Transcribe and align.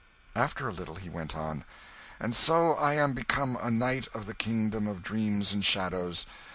After 0.35 0.67
a 0.67 0.73
little, 0.73 0.95
he 0.95 1.09
went 1.09 1.35
on, 1.37 1.63
"And 2.19 2.33
so 2.35 2.73
I 2.73 2.93
am 2.95 3.13
become 3.13 3.55
a 3.61 3.69
knight 3.69 4.07
of 4.15 4.25
the 4.25 4.33
Kingdom 4.33 4.87
of 4.87 5.03
Dreams 5.03 5.53
and 5.53 5.63
Shadows! 5.63 6.25